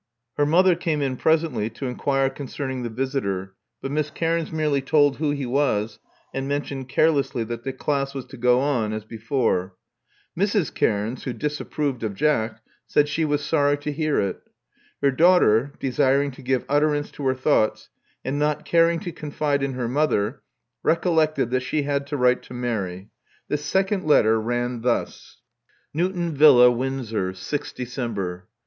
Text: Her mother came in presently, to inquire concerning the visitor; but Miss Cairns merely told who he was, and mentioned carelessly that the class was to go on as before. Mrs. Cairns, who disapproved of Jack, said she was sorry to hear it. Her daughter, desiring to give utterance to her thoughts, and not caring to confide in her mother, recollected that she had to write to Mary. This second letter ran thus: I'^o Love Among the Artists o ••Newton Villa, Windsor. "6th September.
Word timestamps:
Her 0.35 0.47
mother 0.47 0.73
came 0.75 1.03
in 1.03 1.15
presently, 1.15 1.69
to 1.69 1.85
inquire 1.85 2.31
concerning 2.31 2.81
the 2.81 2.89
visitor; 2.89 3.53
but 3.83 3.91
Miss 3.91 4.09
Cairns 4.09 4.51
merely 4.51 4.81
told 4.81 5.17
who 5.17 5.29
he 5.29 5.45
was, 5.45 5.99
and 6.33 6.47
mentioned 6.47 6.89
carelessly 6.89 7.43
that 7.43 7.63
the 7.63 7.71
class 7.71 8.15
was 8.15 8.25
to 8.25 8.35
go 8.37 8.59
on 8.61 8.93
as 8.93 9.05
before. 9.05 9.75
Mrs. 10.35 10.73
Cairns, 10.73 11.25
who 11.25 11.33
disapproved 11.33 12.01
of 12.01 12.15
Jack, 12.15 12.63
said 12.87 13.07
she 13.07 13.25
was 13.25 13.45
sorry 13.45 13.77
to 13.77 13.91
hear 13.91 14.19
it. 14.19 14.41
Her 15.03 15.11
daughter, 15.11 15.73
desiring 15.79 16.31
to 16.31 16.41
give 16.41 16.65
utterance 16.67 17.11
to 17.11 17.27
her 17.27 17.35
thoughts, 17.35 17.89
and 18.25 18.39
not 18.39 18.65
caring 18.65 18.99
to 19.01 19.11
confide 19.11 19.61
in 19.61 19.73
her 19.73 19.87
mother, 19.87 20.41
recollected 20.81 21.51
that 21.51 21.59
she 21.59 21.83
had 21.83 22.07
to 22.07 22.17
write 22.17 22.41
to 22.41 22.55
Mary. 22.55 23.11
This 23.49 23.63
second 23.63 24.05
letter 24.05 24.41
ran 24.41 24.81
thus: 24.81 25.37
I'^o 25.95 26.05
Love 26.07 26.13
Among 26.13 26.13
the 26.13 26.17
Artists 26.17 26.17
o 26.17 26.21
••Newton 26.23 26.37
Villa, 26.39 26.71
Windsor. 26.71 27.31
"6th 27.33 27.65
September. 27.77 28.47